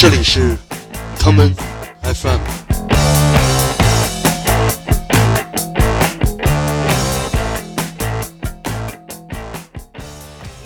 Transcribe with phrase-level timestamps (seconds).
[0.00, 0.56] 这里是
[1.18, 1.52] common
[2.02, 2.38] FM。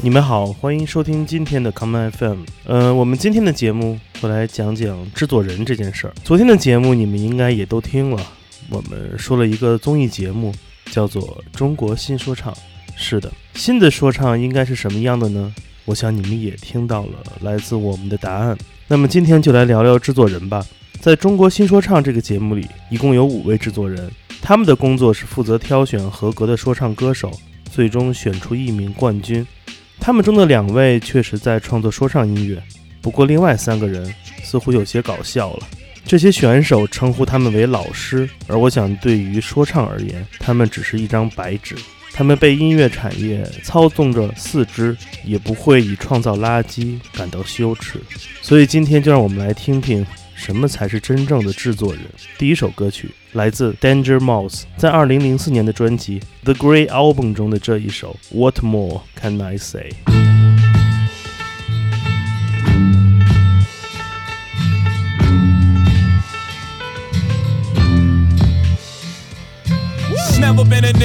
[0.02, 2.40] 你们好，欢迎收听今天的 common FM。
[2.66, 6.12] 呃，我们今天的节目会来讲讲制作人这件事儿。
[6.22, 8.22] 昨天的节目你们应该也都听了，
[8.68, 10.54] 我们说了一个综艺节目，
[10.90, 12.52] 叫做《中国新说唱》。
[12.96, 15.54] 是的，新的说唱应该是什么样的呢？
[15.86, 18.58] 我想你们也听到了来自我们的答案。
[18.88, 20.64] 那么今天就来聊聊制作人吧。
[21.00, 24.10] 在中国新说唱这个节目里，一共有五位制作人，
[24.40, 27.32] 他们的工作是负责挑选合格的说唱歌手，
[27.70, 29.46] 最终选出一名冠军。
[29.98, 32.62] 他们中的两位确实在创作说唱音乐，
[33.00, 35.66] 不过另外三个人似乎有些搞笑了。
[36.04, 41.76] 这些选手称呼他们为老师，而我想对于说唱而言，他们只是一张白纸。
[42.14, 48.00] 他们被音乐产业操纵着四肢，也不会以创造垃圾感到羞耻。
[48.40, 52.02] 所以今天就让我们来听听什么才是真正的制作人。
[52.36, 59.94] 第一首歌曲来自 Danger Mouse，在2004年的专辑《The Great Album》中的这一首《What More Can I Say》。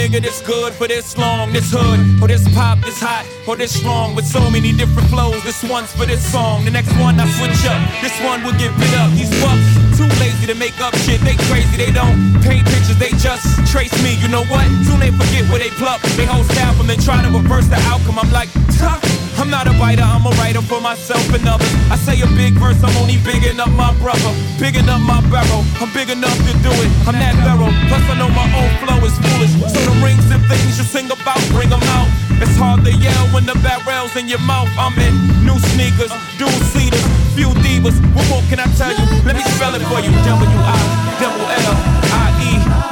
[0.08, 3.78] Nigga this good for this long, this hood, or this pop, this hot, or this
[3.78, 5.42] strong, with so many different flows.
[5.44, 7.80] This one's for this song, the next one I switch up.
[8.02, 9.12] This one will give it up.
[9.12, 11.20] These fucks too lazy to make up shit.
[11.22, 14.16] They crazy, they don't paint pictures, they just trace me.
[14.22, 14.66] You know what?
[14.88, 16.02] Soon they forget where they pluck.
[16.16, 18.20] They hold staff and then try to reverse the outcome.
[18.20, 18.50] I'm like,
[18.80, 19.27] tough.
[19.38, 21.70] I'm not a writer, I'm a writer for myself and others.
[21.94, 25.62] I say a big verse, I'm only bigging up my brother, bigging up my barrel.
[25.78, 27.70] I'm big enough to do it, I'm that barrel.
[27.88, 29.54] Plus, I know my own flow is foolish.
[29.70, 32.10] So the rings and things you sing about, bring them out.
[32.42, 34.70] It's hard to yell when the barrel's in your mouth.
[34.78, 35.14] I'm in
[35.46, 37.06] new sneakers, dual seaters,
[37.38, 37.98] few divas.
[38.14, 39.06] What more can I tell you?
[39.26, 40.12] Let me spell it for you.
[40.12, 41.97] W I double.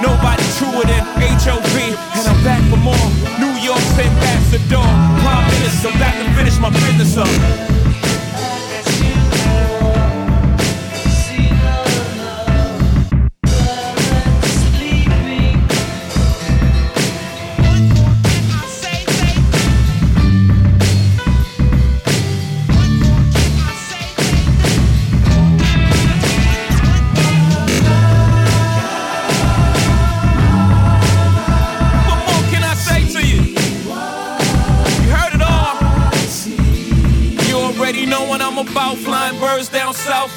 [0.06, 1.76] Nobody truer than H O V.
[2.14, 3.08] And I'm back for more.
[3.42, 4.86] New York's ambassador,
[5.26, 7.95] prime minister, back to finish my business up.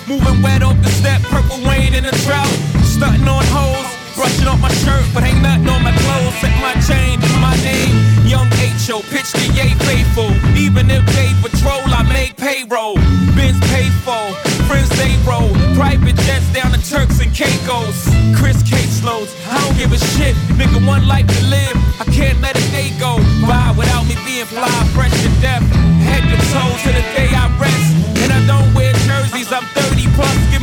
[0.08, 2.56] Moving wet off the step, purple rain in a drought.
[2.82, 3.86] Stunting on hoes,
[4.16, 6.34] brushing off my shirt, but ain't nothing on my clothes.
[6.40, 7.92] Set my chain, my name,
[8.24, 9.04] Young H.O.
[9.12, 10.32] Pitch the yay faithful.
[10.56, 12.96] Even if they patrol, I make payroll.
[13.36, 14.24] Benz pay for,
[14.64, 15.52] friends they roll.
[15.76, 18.08] Private jets down to Turks and Caicos.
[18.32, 20.34] Chris caseloads, I don't give a shit.
[20.56, 21.76] Nigga, one life to live.
[22.00, 25.62] I can't let a day go by without me being fly, fresh to death.
[26.08, 27.92] Head to toe to the day I rest.
[28.24, 28.87] And I don't wear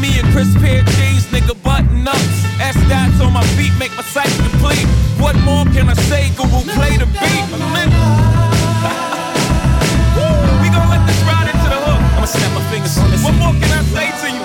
[0.06, 2.38] me a crisp pair of jeans, nigga, button ups.
[2.62, 4.86] S dots on my feet make my sight complete.
[5.18, 6.30] What more can I say?
[6.38, 7.46] Google play the beat.
[10.62, 12.02] we gon' let this ride into the hook.
[12.16, 13.24] I'ma snap my fingers on this.
[13.26, 14.44] What more can I say to you?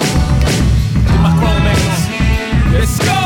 [1.24, 1.78] My grown man.
[2.72, 3.20] Let's go.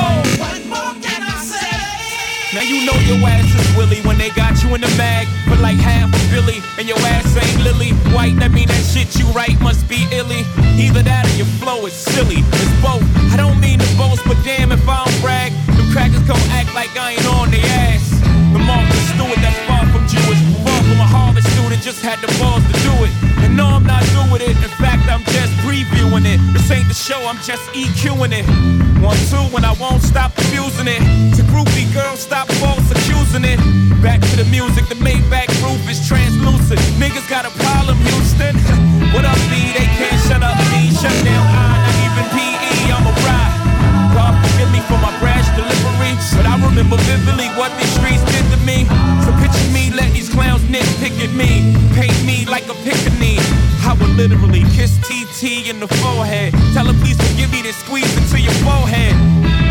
[2.55, 5.57] Now you know your ass is Willie when they got you in the mag for
[5.57, 8.34] like half a Billy, and your ass ain't Lily White.
[11.87, 12.44] Is silly.
[27.05, 28.49] Show, I'm just EQing it.
[29.05, 31.05] One, two, when I won't stop abusing it.
[31.37, 33.61] To groupie girls, stop false accusing it.
[34.01, 36.81] Back to the music, the Maybach roof is translucent.
[36.97, 38.57] Niggas got a problem, Houston.
[39.13, 39.77] what up, B?
[39.77, 40.89] They can't shut up me.
[40.97, 43.61] Shut down I, not even PE, I'm a ride.
[44.17, 46.17] God forgive me for my brash delivery.
[46.33, 48.89] But I remember vividly what these streets did to me.
[49.21, 51.77] So picture me, let these clowns nitpick at me.
[51.93, 53.37] Paint me like a pickaninny.
[53.85, 54.97] I would literally kiss
[55.35, 56.55] TT in the forehead.
[56.75, 59.15] Tell her please forgive me, then squeeze into your forehead.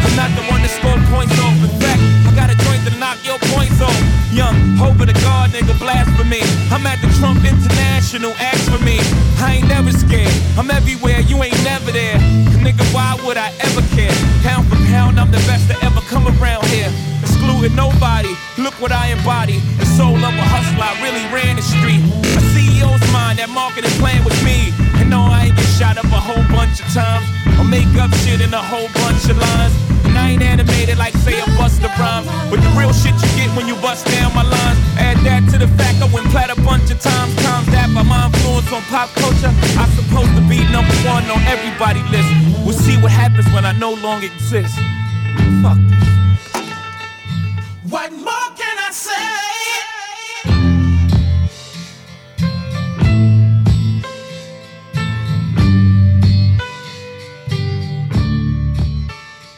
[0.04, 1.56] I'm not the one to score points off.
[1.64, 3.96] In fact, I got a joint to knock your points off.
[4.36, 6.44] Young, over the guard, nigga, blasphemy.
[6.68, 9.00] I'm at the Trump International, ask for me.
[9.40, 10.36] I ain't never scared.
[10.60, 12.20] I'm everywhere, you ain't never there.
[12.60, 14.12] Nigga, why would I ever care?
[14.44, 16.92] Pound for pound, I'm the best to ever come around here.
[17.24, 19.64] Excluding nobody, look what I embody.
[19.80, 22.04] The soul of a hustler, I really ran the street.
[22.36, 24.76] A CEO's mind, that marketing plan was me.
[25.00, 27.24] And no, I ain't get shot of a whole bunch of times.
[27.56, 29.72] Or make up shit in a whole bunch of lines.
[30.04, 32.28] And I ain't animated like say a Busta Rhymes.
[32.52, 34.80] But the real shit you get when you bust down my lines.
[35.00, 37.32] Add that to the fact I went plat a bunch of times.
[37.40, 39.54] Times that by my influence on pop culture.
[39.80, 42.28] I'm supposed to be number one on everybody's list.
[42.68, 44.76] We'll see what happens when I no longer exist.
[45.64, 46.13] Fuck this.
[47.94, 49.12] What more can I say?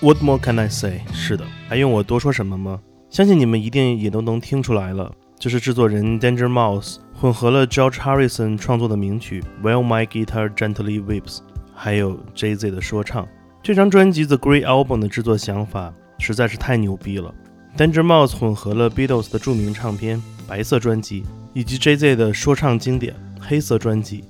[0.01, 1.03] What more can I say？
[1.13, 2.81] 是的，还用我多说什么吗？
[3.09, 5.09] 相信你们一定也都能听出来了，
[5.39, 11.39] 就是制作人 Danger Mouse 混合了 George Harrison 创作的名曲 While My Guitar Gently Weeps，
[11.73, 13.25] 还有 Jay Z 的说唱。
[13.63, 17.33] 这张专辑 The Great Album 的制作想法实在是太牛逼了。
[17.77, 20.17] Danger Mouse 混合了 Beatles 的著名唱片
[20.47, 21.23] 《白色专辑》
[21.53, 24.21] 以及 Jay Z 的说唱经典《黑色专辑》。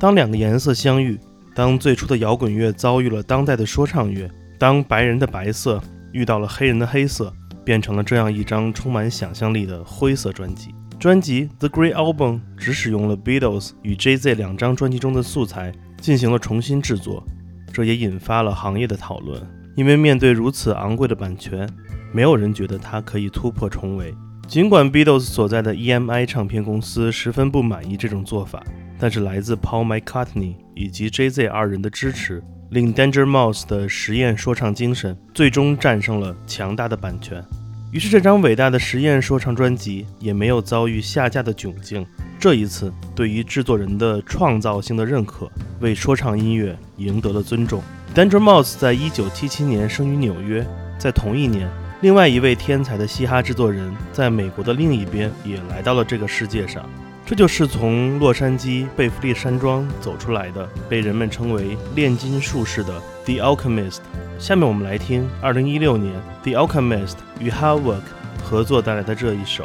[0.00, 1.20] 当两个颜色相遇，
[1.54, 4.26] 当最初的摇滚乐遭遇了当代的说唱乐。
[4.58, 5.78] 当白人的白色
[6.12, 7.30] 遇到了黑人的黑色，
[7.62, 10.74] 变成了这样一张充满想象力的灰色专辑。
[10.98, 15.70] 专辑《The Great Album》只使用了 Beatles 与 Jay-Z 两张专辑中的素材
[16.00, 17.22] 进行了重新制作，
[17.70, 19.46] 这也引发了行业的讨论。
[19.76, 21.68] 因为面对如此昂贵的版权，
[22.14, 24.14] 没有人觉得他可以突破重围。
[24.46, 28.62] 尽管 Beatles 所在的 EMI 唱片公司十分不满意这种做法，
[29.00, 32.40] 但是来自 Paul McCartney 以及 Jay-Z 二人的支持。
[32.70, 37.44] 令 Danger Mouse 的实验说唱精神最终战胜了强大的版权，
[37.90, 42.06] 于是这张伟大的实验说唱专辑也没有遭遇下架的窘境。
[42.38, 45.50] 这一次，对于制作人的创造性的认可，
[45.80, 47.82] 为说唱音乐赢得了尊重。
[48.14, 50.66] Danger Mouse 在一九七七年生于纽约，
[50.98, 51.68] 在同一年，
[52.04, 56.84] 另外一位天才的嘻哈制作人在美国的另一边也来到了这个世界上。
[57.24, 64.00] 这就是从洛杉矶贝弗利山庄走出来的，被人们称为炼金术士的 The Alchemist。
[64.38, 66.12] 下面我们来听2016年
[66.42, 69.64] The Alchemist 与 h a r w o r k 合作带来的这一首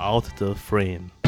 [0.00, 1.19] Out the Frame。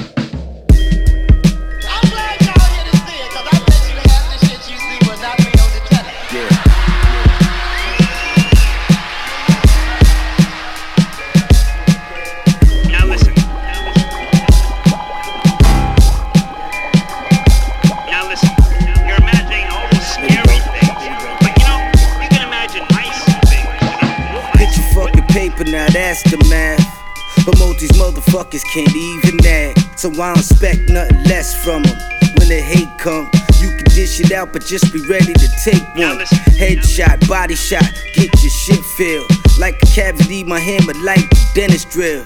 [28.22, 29.98] Motherfuckers can't even act.
[29.98, 31.96] So I don't expect nothing less from them.
[32.38, 33.28] When the hate come,
[33.60, 36.18] you can dish it out, but just be ready to take one.
[36.58, 37.84] Headshot, body shot,
[38.14, 39.30] get your shit filled.
[39.58, 42.24] Like a cavity, my hammer like the dentist drill.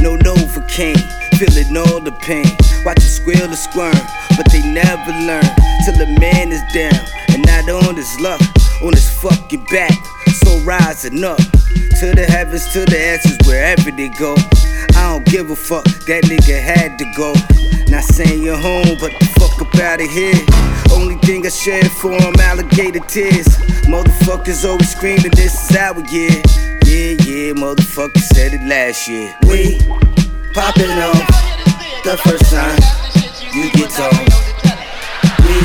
[0.00, 1.00] No Novocaine,
[1.36, 2.46] feeling all the pain.
[2.84, 3.94] Watch them squeal and squirm,
[4.36, 5.44] but they never learn.
[5.84, 6.94] Till the man is down,
[7.30, 8.40] and not on his luck,
[8.82, 9.92] on his fucking back.
[10.44, 11.40] So rising up
[11.98, 14.34] to the heavens, to the answers, wherever they go.
[14.96, 17.34] I don't give a fuck, that nigga had to go.
[17.90, 20.38] Not saying you're home, but the fuck up out of here.
[20.92, 23.48] Only thing I shed for him, alligator tears.
[23.90, 26.30] Motherfuckers always screaming, this is our year.
[26.86, 29.34] Yeah, yeah, motherfuckers said it last year.
[29.42, 29.78] We
[30.54, 31.26] popping off
[32.04, 32.78] the first time
[33.52, 34.24] you get on.
[35.44, 35.58] We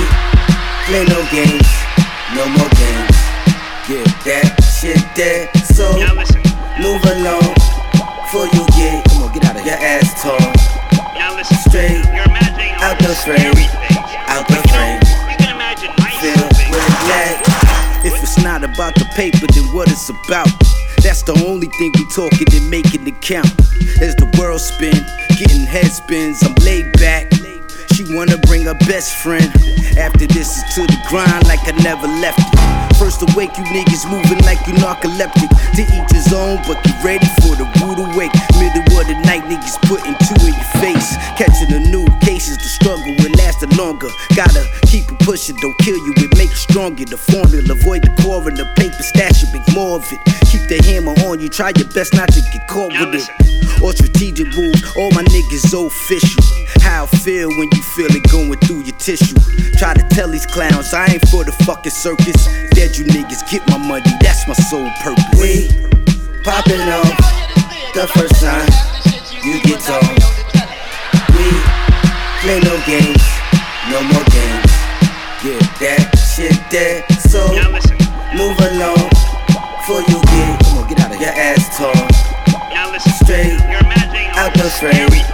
[0.85, 1.69] play no games,
[2.33, 3.17] no more games.
[3.87, 5.54] Yeah, that shit there.
[5.75, 5.91] So
[6.79, 7.51] move along
[8.23, 10.39] before you get, come on, get out of your ass torn.
[11.67, 12.05] Straight
[12.79, 13.51] out the frame,
[14.31, 15.01] out the frame.
[16.21, 18.05] Feel relaxed.
[18.05, 20.47] If it's not about the paper, then what it's about?
[21.03, 23.51] That's the only thing we talking and making it count.
[23.99, 24.95] As the world spin,
[25.37, 27.34] getting head spins, I'm laid back.
[28.09, 29.51] Wanna bring her best friend.
[29.97, 32.95] After this is to the grind like I never left it.
[32.97, 35.49] First awake, you niggas moving like you narcoleptic.
[35.75, 38.31] To each his own, but get ready for the rude awake.
[38.55, 41.17] Middle of the night, niggas putting two in your face.
[41.35, 43.45] Catching the new cases, the struggle will last
[43.77, 44.09] longer.
[44.35, 47.05] Gotta keep it pushing, don't kill you, it makes you stronger.
[47.05, 50.19] The formula, avoid the core and the paper stash, you make more of it.
[50.51, 53.29] Keep the hammer on you, try your best not to get caught with it.
[53.83, 56.43] Or strategic moves, all my niggas official.
[56.81, 59.35] How I feel when you feel it going through your tissue.
[59.77, 62.47] Try to tell these clowns I ain't for the fucking circus.
[62.71, 65.37] Dead you niggas get my money, that's my sole purpose.
[65.37, 65.69] We
[66.43, 67.13] popping off
[67.93, 68.69] the first time
[69.43, 70.15] you get on.
[71.35, 71.47] We
[72.41, 73.23] play no games,
[73.91, 74.71] no more games.
[75.43, 77.05] Yeah, that shit there.
[77.29, 77.45] So
[78.33, 79.09] move along
[79.77, 82.14] before you get, come on, get out of your ass torn.
[84.65, 85.24] Out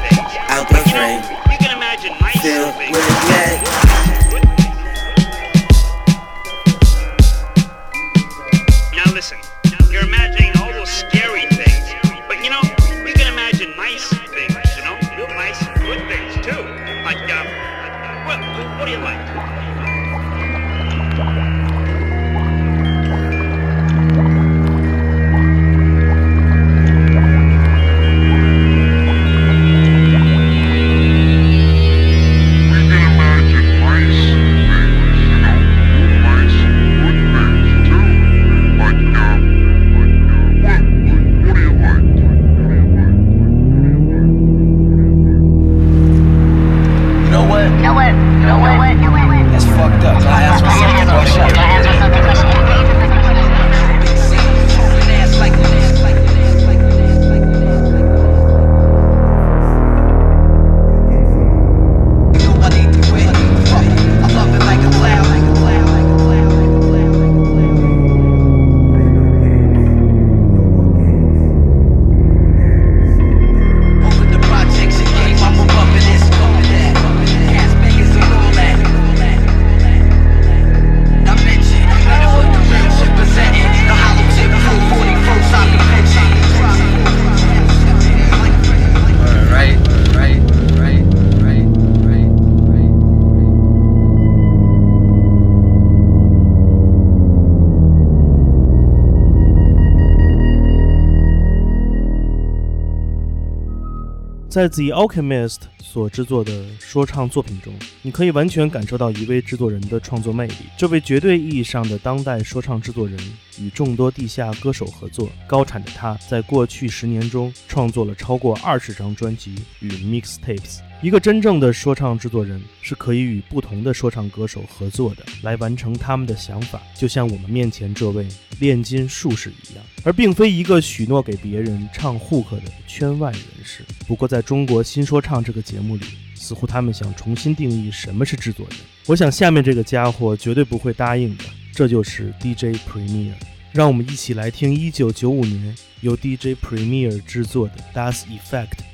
[104.52, 110.56] 在 The Alchemist 所制作的说唱作品中，你可以完全感受到一位制作人的创作魅力。
[110.78, 113.18] 这位绝对意义上的当代说唱制作人
[113.58, 120.80] 与众多地下歌手合作，高产的他在过去十年中创作了超过二十张专辑与 mixtapes。
[121.02, 128.28] 一个真正的说唱制作人是可以与不同的说唱歌手合作的，来完成他们的想法，就像我们面前这位
[128.60, 133.84] 炼金术士一样，而并非一个许诺给别人唱 hook 的圈外人士。
[134.08, 136.06] 不过，在中国新说唱这个节目里，
[136.36, 138.78] 似乎他们想重新定义什么是制作人。
[139.08, 143.34] 我想下面这个家伙绝对不会答应的，这就是 DJ Premier。
[143.72, 148.78] 让我们一起来听1995年由 DJ Premier 制作的 Das Effect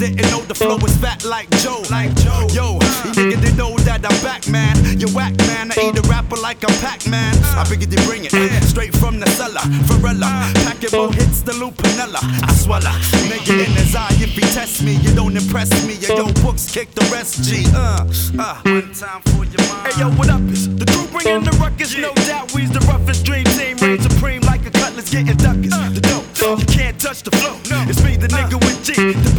[0.00, 1.84] Didn't know, the flow is fat like Joe.
[1.90, 2.48] Like Joe.
[2.56, 4.72] Yo, you niggas they know that I'm back, man.
[4.98, 5.70] You whack, man.
[5.76, 7.36] I eat a rapper like I'm Pac-Man.
[7.52, 8.32] I figured they bring it
[8.64, 9.60] straight from the cellar.
[9.84, 12.16] Varela, pack it more hits the Lupinella.
[12.16, 12.96] I swallow.
[13.28, 15.92] Nigga in his eye, if he test me, you don't impress me.
[16.00, 17.66] Yo, yo, books kick the rest, G.
[17.76, 18.08] Uh,
[18.40, 18.56] uh.
[18.64, 19.92] One time for your mind.
[19.92, 20.40] Hey, yo, what up?
[20.48, 21.92] Is the crew bringing the ruckus?
[21.98, 23.76] No doubt, we's the roughest dream team.
[23.76, 25.76] Reign supreme like a cutlass getting duckers.
[25.92, 27.60] The dope, you can't touch the flow.
[27.84, 29.32] It's me, the nigga with G, the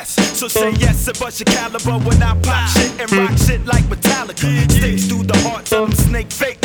[0.00, 0.14] S.
[0.38, 3.84] So say yes and bust your caliber when I pop shit and rock shit like
[3.84, 4.70] Metallica.
[4.70, 6.57] Sticks through the hearts of them snake fake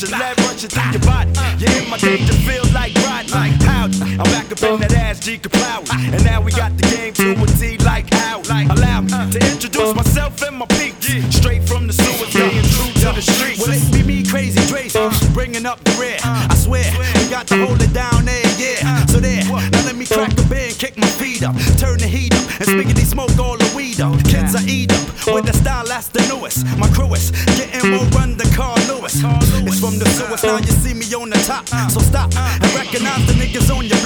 [0.00, 1.30] crushing, lead rushing through your body.
[1.58, 3.32] You in my danger feel like riding.
[3.32, 4.00] Like howdy.
[4.00, 5.84] I'm back up in that ass G Kapow.
[6.12, 8.40] And now we got the game to a T like how.
[8.40, 10.66] Allow me to introduce myself and my
[31.50, 31.90] top.
[31.90, 33.99] So stop and recognize the niggas on your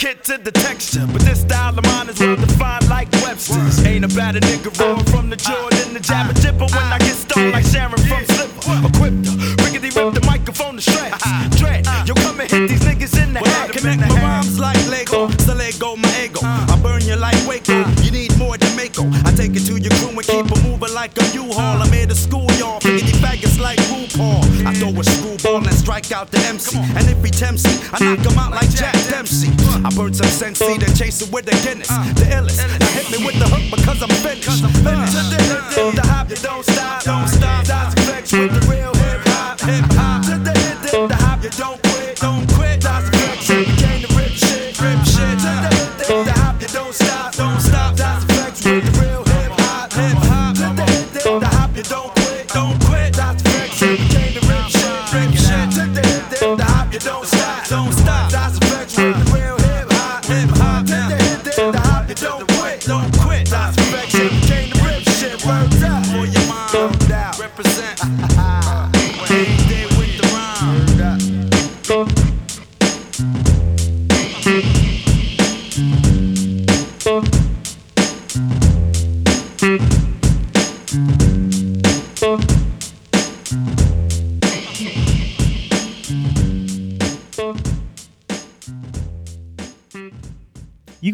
[0.00, 3.84] kid to the texture, but this style of mine is well-defined like Webster's.
[3.84, 7.52] Ain't about a nigga rolling from the Jordan to Jabba Jipper when I get stoned
[7.52, 8.88] like Sharon from Slipper.
[8.88, 11.12] Equipped to rickety rip the microphone to stretch.
[11.20, 11.48] Uh-huh.
[11.58, 12.04] Dread, uh-huh.
[12.08, 13.70] yo come and hit these niggas in the head.
[13.72, 16.40] Connect my rhymes like Lego, so Lego my ego.
[16.40, 16.72] Uh-huh.
[16.72, 19.04] I burn you like Waco, you need more than Mako.
[19.28, 21.82] I take it to your crew and keep it moving like a U-Haul.
[21.82, 24.64] I'm here school y'all, riggedy faggots like RuPaul.
[24.64, 28.00] I throw a screwball and strike out the MC, and if he tempts me, I
[28.00, 28.99] knock him out like Jack.
[30.00, 30.00] Dempsey.
[30.00, 31.88] I burn some Sensi, then chase it with the Guinness.
[31.88, 32.58] The illest.
[32.78, 34.62] Now hit me with the hook because I'm finished.
[35.74, 36.28] To the hop.
[36.42, 36.69] Don't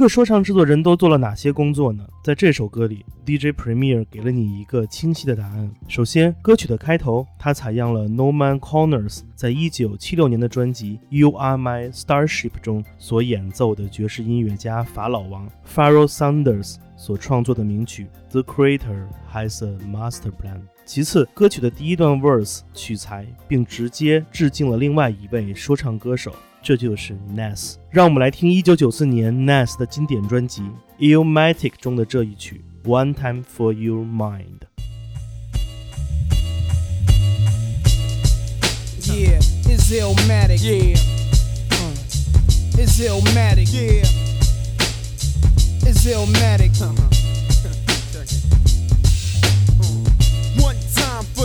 [0.08, 2.04] 说唱制作人都做了哪些工作呢？
[2.22, 5.70] 在这首歌里，DJ Premier 给了你一个清晰的答案。
[5.88, 20.56] 首先，歌曲的开头，他采样了 No Man Connors 在一九七六年的专辑《You Are My Starship》中所演奏的爵士音乐家法老王 Pharoah Sanders 所创作的名曲《The Creator Has a Master Plan》。
[20.84, 26.32] 其次，歌曲的第一段 verse 取材并直接致敬了另外一位说唱歌手。
[26.65, 27.75] 这就是 Nas。
[27.89, 30.61] 让我们来听1994年 Nas 的经典专辑《
[30.99, 34.59] Illmatic》中的这一曲《One Time for Your Mind》。
[39.01, 40.61] Yeah, it's Illmatic.
[40.61, 40.95] Yeah.
[42.77, 43.73] It's Illmatic.
[43.73, 44.05] Yeah.
[45.85, 46.79] It's Illmatic.
[46.79, 47.11] One time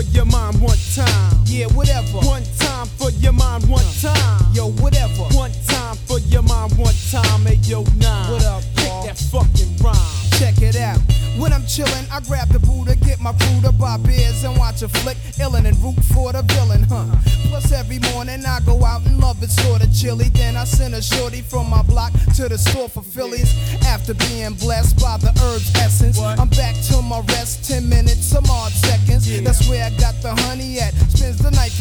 [0.01, 1.37] for your mind, one time.
[1.45, 2.17] Yeah, whatever.
[2.19, 4.13] One time for your mind, one uh.
[4.13, 4.53] time.
[4.53, 5.23] Yo, whatever.
[5.35, 7.41] One time for your mind, one time.
[7.45, 8.31] Hey, yo, oh nine.
[8.31, 9.95] What up, Kick that fucking rhyme.
[10.39, 10.99] Check it out.
[11.37, 14.81] When I'm chillin', I grab the Buddha, get my crew to buy beers and watch
[14.81, 17.05] a flick, illin' and root for the villain, huh?
[17.47, 20.29] Plus every morning I go out and love it sorta chilly.
[20.29, 23.53] Then I send a shorty from my block to the store for Phillies.
[23.85, 27.40] After being blessed by the herbs essence, I'm back to my rest.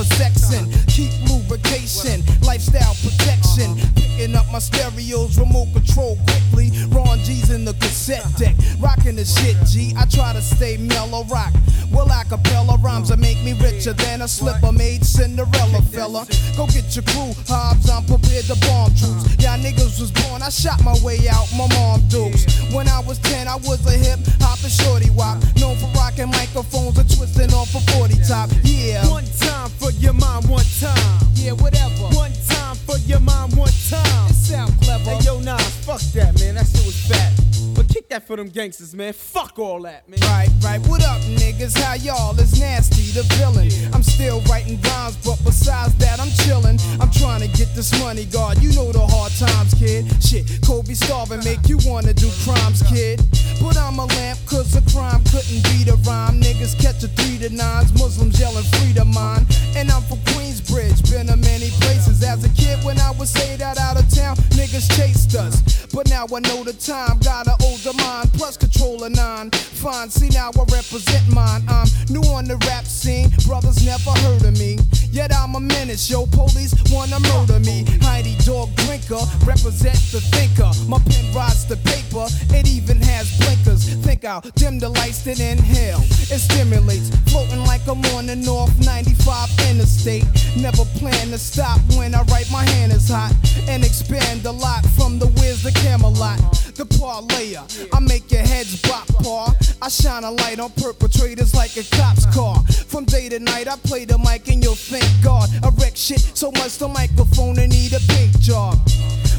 [0.01, 3.77] For sexing, keep lubrication, lifestyle protection.
[3.95, 6.71] Picking up my stereos, remote control quickly.
[6.89, 9.57] Ron G's in the cassette deck, rocking the shit.
[9.67, 11.53] G, I try to stay mellow rock.
[11.93, 16.27] Well, acapella rhymes that make me richer than a slipper made Cinderella fella.
[16.57, 19.40] Go get your crew, Hobbs, I'm prepared to bomb troops.
[19.51, 22.47] Y'all niggas was born, I shot my way out, my mom dukes.
[22.73, 25.43] When I was 10, I was a hip hopping shorty wop.
[25.59, 28.49] Known for rocking microphones and twisting off a 40 top.
[28.63, 29.05] Yeah.
[29.11, 31.27] One time for your mind, one time.
[31.35, 32.15] Yeah, whatever.
[32.15, 34.31] One time for your mind, one time.
[34.31, 35.11] It sound clever.
[35.11, 36.55] Hey, yo, nah, fuck that, man.
[36.55, 37.33] That shit was fat.
[37.75, 39.13] But kick that for them gangsters, man.
[39.13, 40.21] Fuck all that, man.
[40.21, 40.81] Right, right.
[40.87, 41.77] What up, niggas?
[41.81, 42.39] How y'all?
[42.39, 43.71] It's nasty, the villain.
[43.95, 46.79] I'm still writing rhymes, but besides that, I'm chillin'.
[47.01, 48.63] I'm trying to get this money, God.
[48.63, 50.05] You know the hard times, kid.
[50.23, 53.21] Shit, Kobe starving make you wanna do crimes, kid.
[53.61, 56.41] But I'm a lamp, cause a crime couldn't beat a rhyme.
[56.41, 59.47] Niggas catch a three to nines, Muslims yelling free to mine.
[59.77, 62.23] And I'm from Queensbridge, been to many places.
[62.23, 65.87] As a kid, when I was say that out of town, niggas chased us.
[65.93, 69.51] But now I know the time, got an older mind, plus control a nine.
[69.51, 71.63] Fine, see now I represent mine.
[71.69, 74.79] I'm new on the rap scene, brothers never heard of me.
[75.11, 77.85] Yet I'm a menace, yo, police wanna murder me.
[78.03, 80.71] Heidi dog drinker, represent the thinker.
[80.87, 83.95] My pen rides the paper, it even has blinkers.
[84.05, 86.01] Think I'll dim the lights, then inhale.
[86.01, 90.25] It stimulates, floating like I'm on the North 95 interstate.
[90.57, 93.35] Never plan to stop when I write my hand is hot.
[93.69, 96.39] And expand a lot from the whiz to Camelot.
[96.75, 99.53] The parlayer, I make your heads bop, paw.
[99.83, 102.63] I shine a light on perpetrators like a cop's car.
[102.89, 105.49] From day to night, I play the mic and you'll thank God.
[105.63, 108.79] I wreck shit so much the microphone and need a big job.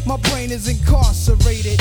[0.06, 1.80] My brain is incarcerated.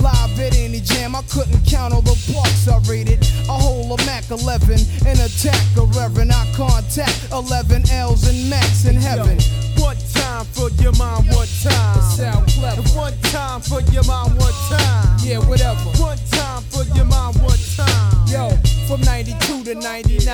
[0.00, 3.20] Live at any jam, I couldn't count all the parks I rated.
[3.48, 6.32] A whole of Mac 11, an attack, a reverend.
[6.32, 9.38] I contact 11 L's and Max in heaven.
[9.76, 12.00] One time for your mind, one time.
[12.14, 12.82] Sound clever.
[12.96, 15.18] One time for your mind, one time.
[15.22, 15.90] Yeah, whatever.
[15.98, 18.26] One time for your mind, one time.
[18.28, 18.50] Yo,
[18.86, 20.26] from 92 to 99.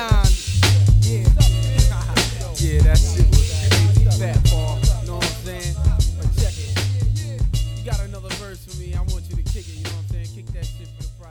[1.01, 1.25] Yeah.
[2.61, 4.54] yeah, that shit was crazy fat,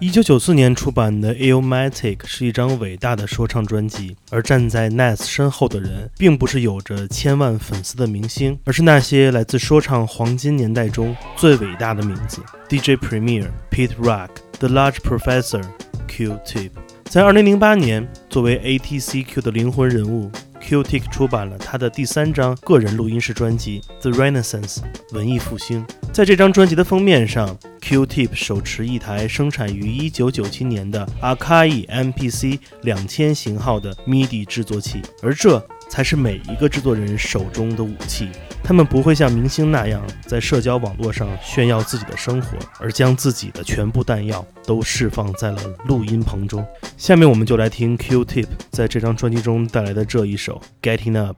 [0.01, 14.29] 一九九四年出版的《Illmatic》是一张伟大的说唱专辑，而站在 Nas 身后的人，并不是有着千万粉丝的明星，而是那些来自说唱黄金年代中最伟大的名字：DJ Premier、Pete Rock、
[14.59, 15.65] The Large Professor、
[16.07, 16.84] Q-Tip。
[17.15, 20.29] 在二零零八年，作为 ATCQ 的灵魂人物。
[20.61, 24.79] Q-Tip 出版了他的第三张个人录音室专辑《The Renaissance》
[25.13, 25.87] 文艺复兴。
[26.13, 38.29] 在这张专辑的封面上，Q-Tip 手持一台生产于1997年的 Akai MPC 2000型号的 MIDI 制作器，而这才是每一个制作人手中的武器。
[38.67, 46.67] 他们不会像明星那样在社交网络上炫耀自己的生活，而将自己的全部弹药都释放在了录音棚中。
[46.97, 51.37] 下面我们就来听 Q-Tip 在这张专辑中带来的这一首《Getting Up》。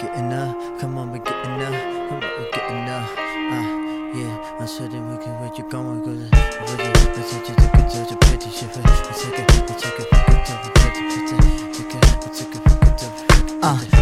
[0.00, 0.56] Getting up,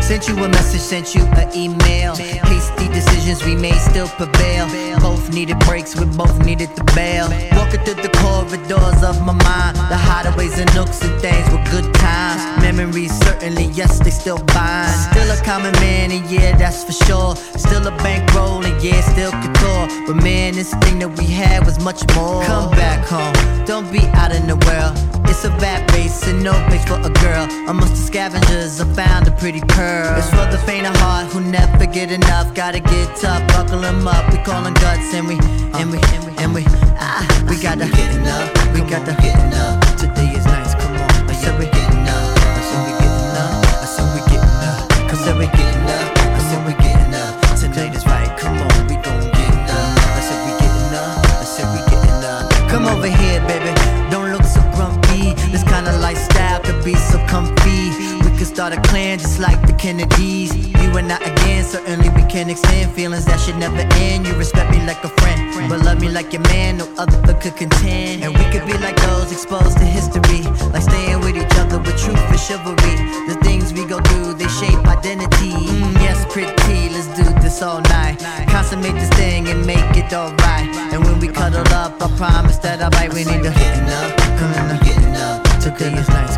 [0.06, 2.14] sent you a message, sent you an email.
[2.14, 4.68] Hasty decisions we made still prevail.
[5.00, 7.28] Both needed breaks, we both needed the bail.
[7.58, 11.88] Walking through the corridors of my mind, the hideaways and nooks and things were good
[11.94, 12.42] times.
[12.60, 14.90] Memories certainly, yes, they still bind.
[15.10, 17.36] Still a common man, and yeah, that's for sure.
[17.36, 19.86] Still a bankroll, and yeah, still couture.
[20.06, 22.42] But man, this thing that we had was much more.
[22.44, 23.34] Come back home,
[23.64, 24.94] don't be out in the world.
[25.28, 27.44] It's a rat race and no place for a girl.
[27.68, 30.16] Amongst the scavengers, I found a pretty pearl.
[30.18, 32.54] It's for the faint of heart who never get enough.
[32.54, 34.32] Gotta get tough, buckle 'em up.
[34.32, 35.36] We callin' guts and we,
[35.78, 36.64] and we, and we, and we,
[36.98, 38.48] ah, we gotta getting up.
[38.74, 39.80] We gotta getting up.
[39.96, 41.10] Today is nice, come on.
[41.28, 42.36] I said we getting up.
[42.44, 43.64] I said we getting up.
[43.66, 44.90] I said we getting up.
[44.92, 46.08] I said we getting up.
[46.18, 46.72] I said we
[47.16, 47.56] up.
[47.56, 49.98] Tonight is right, come on, we gon' get up.
[50.16, 51.24] I said we getting up.
[51.24, 52.70] I said we getting up.
[52.70, 53.72] Come over here, baby.
[54.10, 55.34] Don't look so grumpy.
[55.50, 57.90] This kind of lifestyle could be so comfy.
[58.24, 60.75] We could start a clan just like the Kennedys.
[60.86, 64.24] You and I again, certainly we can extend feelings that should never end.
[64.24, 66.78] You respect me like a friend, but love me like your man.
[66.78, 68.22] No other could contend.
[68.22, 71.98] And we could be like those exposed to history, like staying with each other with
[71.98, 72.96] truth and chivalry.
[73.26, 75.58] The things we go through, they shape identity.
[75.58, 78.22] Mm, yes, pretty, let's do this all night.
[78.48, 80.70] Consummate this thing and make it alright.
[80.94, 83.12] And when we cuddle up, I promise that I'll bite.
[83.12, 85.42] We need to getting up, on, getting up.
[85.58, 86.36] Today is nice,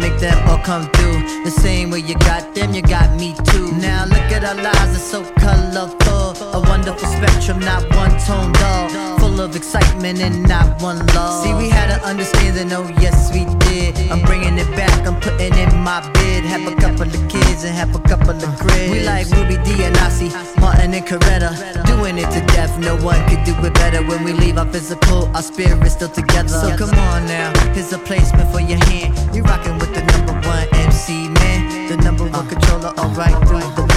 [0.00, 1.44] make them all come through.
[1.44, 3.70] The same way you got them, you got me too.
[3.72, 6.29] Now look at our lives, it's so colorful.
[6.52, 9.18] A wonderful spectrum, not one tone dull.
[9.20, 11.44] Full of excitement and not one love.
[11.44, 13.96] See, we had an understanding, oh yes we did.
[14.10, 16.44] I'm bringing it back, I'm putting in my bid.
[16.44, 18.90] Have a couple of kids and have a couple of cribs.
[18.90, 21.54] We like Ruby Dee and Ossie, Martin and Coretta.
[21.86, 24.02] Doing it to death, no one could do it better.
[24.04, 26.48] When we leave our physical, our spirit's still together.
[26.48, 29.14] So come on now, here's a placement for your hand.
[29.34, 33.89] You rocking with the number one MC man, the number one controller, alright through the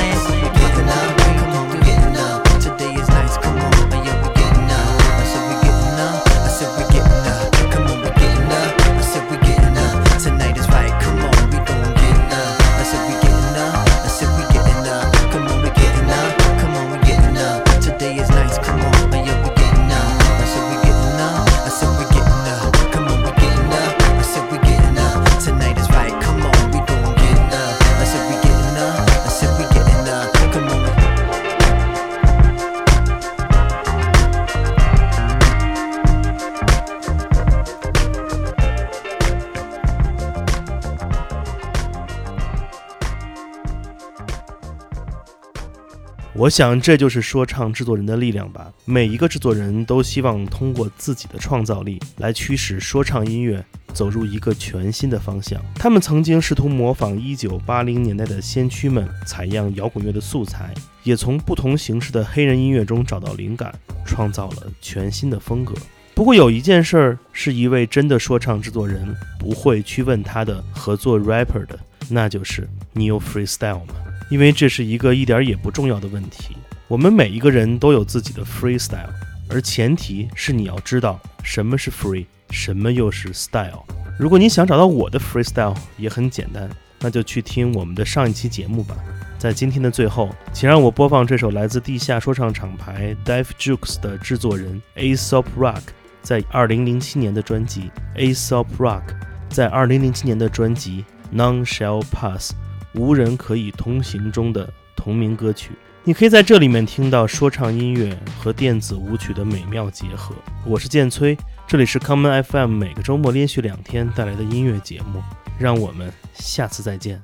[46.35, 48.73] 我想这就是说唱制作人的力量吧。
[48.85, 55.61] 每一个制作人都希望通过自己的创造力来驱使说唱音乐走入一个全新的方向。
[55.75, 63.71] 他们曾经试图模仿1980年代的先驱们，采样摇滚乐的素材，也从不同形式的黑人音乐中找到灵感，
[64.03, 65.75] 创造了全新的风格。
[66.15, 73.93] 不过有一件事儿是一位真的说唱制作人不会去问他的合作 rapper 的，那就是你有 freestyle 吗？
[74.29, 76.55] 因为这是一个一点也不重要的问题。
[76.87, 79.09] 我们每一个人都有自己的 freestyle，
[79.49, 83.83] 而前提是你要知道什么是 free，什么又是 style。
[84.19, 88.95] 如果你想找到我的 freestyle，也很简单，那就去听我们的上一期节目吧。
[89.39, 95.81] 在今天的最后，请让我播放这首来自地下说唱厂牌 Dive Jukes 的制作人 Aesop Rock
[96.21, 99.01] 在2007年的专辑《Aesop Rock》，
[99.49, 101.03] 在2007年的专辑
[101.35, 102.53] 《None Shall Pass》
[102.93, 105.71] 无人可以通行中的同名歌曲。
[106.03, 110.35] 你可以在这里面听到说唱音乐和电子舞曲的美妙结合。
[110.65, 115.21] 我是建崔，这里是 Common FM 每个周末连续两天带来的音乐节目，
[115.57, 117.23] 让我们下次再见。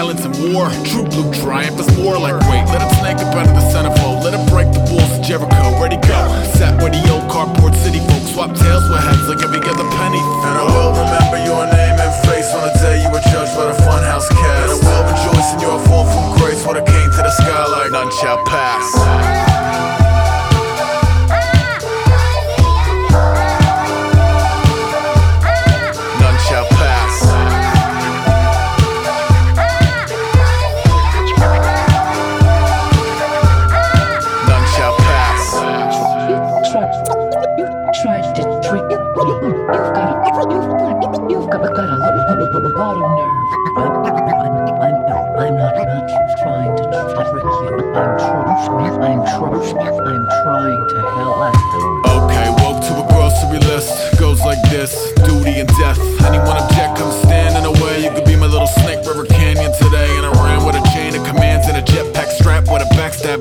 [0.00, 0.72] Violence and war.
[0.88, 4.24] True blue triumph is more like wait, let him snake up out of the centerfold,
[4.24, 5.76] let him break the walls of Jericho.
[5.76, 6.20] Where'd go?
[6.56, 10.22] Sat where the old cardboard city folks swap tails with heads like every other penny.
[10.48, 13.68] And I will remember your name and face on the day you were judged by
[13.68, 14.80] the funhouse cast.
[14.80, 17.64] And I will rejoice in your fall from grace when it came to the sky
[17.68, 19.99] like None shall pass.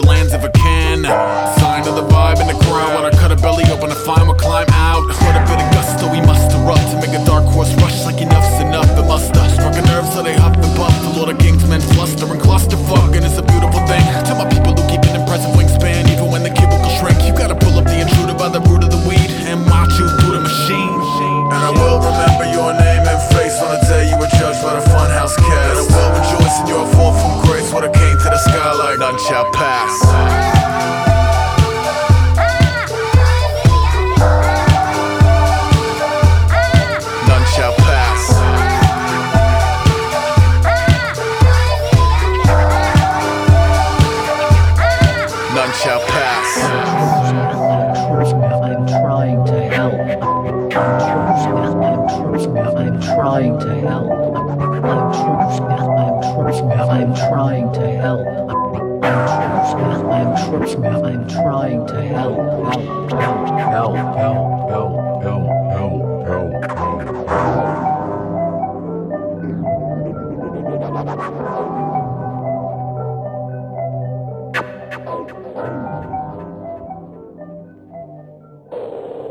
[0.06, 0.59] Lands of I
[49.70, 49.94] help.
[49.94, 51.50] I'm,
[52.78, 54.12] I'm trying to help.
[54.86, 55.14] I'm,
[57.14, 58.26] trying to help.
[60.22, 62.40] I'm, trying to help.
[62.70, 63.96] Help, help, help,
[64.70, 65.59] help, help,